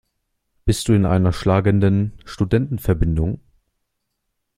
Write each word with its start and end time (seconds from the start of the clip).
Bist 0.65 0.87
du 0.87 0.93
in 0.93 1.05
einer 1.05 1.31
schlagenden 1.31 2.13
Studentenverbindung? 2.25 3.39